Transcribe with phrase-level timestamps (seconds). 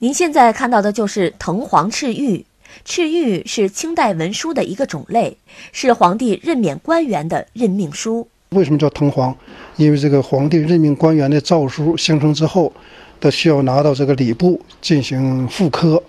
[0.00, 2.46] 您现在看到的就是藤黄赤玉。
[2.84, 5.36] 赤玉是清代文书的一个种类，
[5.72, 8.28] 是皇帝任免官员的任命书。
[8.50, 9.36] 为什么叫藤黄？
[9.74, 12.72] 因为这个皇帝任命官员的诏书形成之后，
[13.18, 16.00] 都需要拿到这个礼部进行复刻，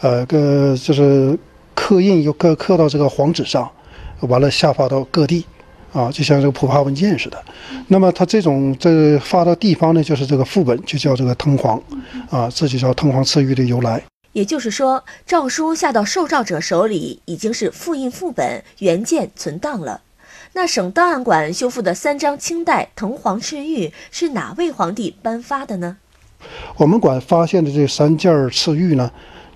[0.00, 1.38] 呃，个就是
[1.72, 3.70] 刻印又刻刻到这个黄纸上，
[4.22, 5.46] 完了下发到各地，
[5.96, 7.42] 啊，就像这个普发文件似的。
[7.88, 11.82] 那么它这种这发到地方呢，就是这个副本就叫这个藤黄，
[12.28, 14.02] 啊，这就叫藤黄赐玉的由来。
[14.32, 20.02] 也就是说，诏书下到受诏者手里已经是复印副本原件存档了。
[20.52, 25.96] 那省档案馆修复的三张清代藤黄赤玉是哪位皇帝颁发的呢？
[26.76, 29.10] 我们馆发现的这三件赤玉呢，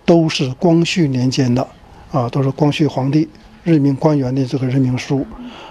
[0.07, 1.67] 都是光绪年间的，
[2.11, 3.29] 啊，都是光绪皇帝
[3.63, 5.27] 任命官员的这个任命书。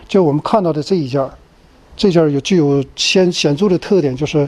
[0.07, 1.31] 就我们看到的这一件儿，
[1.95, 4.47] 这件儿有具有显显著的特点，就是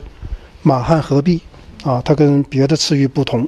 [0.61, 1.39] 满汉合璧，
[1.83, 3.47] 啊，它跟别的赤玉不同，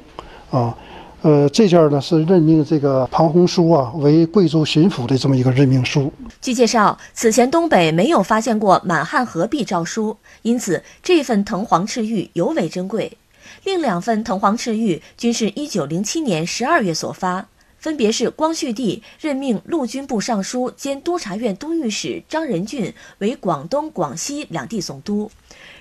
[0.50, 0.76] 啊。
[1.22, 6.12] 呃，这件儿呢是任命这个庞洪书啊为贵州巡抚的这么一个任命书。
[6.42, 13.16] 据介绍，此前东北没有发现过满汉合璧诏书，因此这份藤黄赤玉尤为珍贵。
[13.64, 17.46] 另两份藤黄赤玉均是一九零七年十二月所发，
[17.84, 25.30] 分别是光绪帝任命陆军部尚书兼督察院都御史张仁俊为广东、广西两地总督。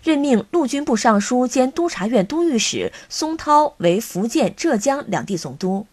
[0.03, 5.87] 任命陆军部尚书兼督察院都御史松涛为福建、浙江两地总督。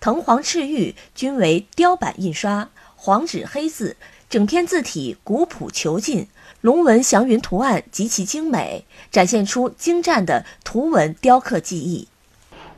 [0.00, 3.96] 藤黄赤玉均为雕版印刷，黄纸黑字，
[4.28, 6.26] 整篇字体古朴遒劲，
[6.60, 12.08] 龙纹祥云图案极其精美，展现出精湛的图文雕刻技艺。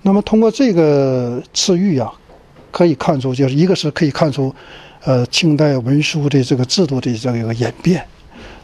[0.02, 2.12] 那么，通过这个赤玉呀，
[2.78, 4.54] 可以看出，就是一个是可以看出，
[5.02, 8.06] 呃，清代文书的这个制度的这个一个演变。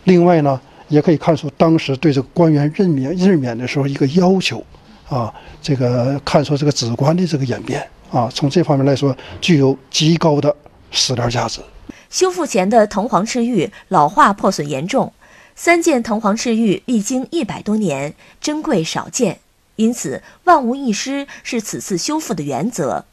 [0.04, 0.60] 另外呢。
[0.88, 4.62] 也可以看出当时对这个官员任免任免的时候一个要求，
[5.08, 10.54] 啊，这个看出这个职官的这个演变啊，从这方面来说具有极高的
[10.90, 11.62] 史料价值。
[12.10, 15.10] 修复前的藤黄赤玉老化破损严重，
[15.56, 19.38] 三件藤黄赤玉历经一百多年，珍贵少见，
[19.76, 23.06] 因此万无一失是此次修复的原则。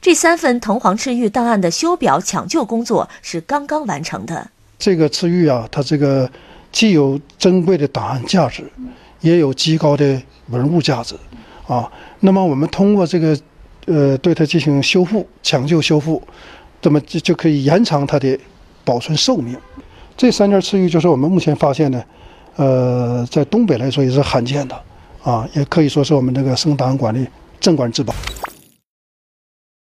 [0.00, 4.48] 这三份藤黄赤玉档案的修表抢救工作是刚刚完成的。
[4.78, 6.30] 这个赤玉啊，它这个。
[6.72, 8.64] 既有珍贵的档案价值，
[9.20, 11.14] 也有极高的文物价值，
[11.66, 11.86] 啊，
[12.20, 13.38] 那么我们通过这个，
[13.84, 16.22] 呃，对它进行修复、抢救修复，
[16.80, 18.38] 那么就就可以延长它的
[18.86, 19.54] 保存寿命。
[20.16, 22.06] 这三件赤玉就是我们目前发现的，
[22.56, 24.82] 呃，在东北来说也是罕见的，
[25.22, 27.20] 啊，也可以说是我们这个省档案馆的
[27.60, 28.14] 镇馆之宝。